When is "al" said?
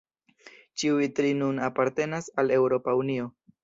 2.45-2.59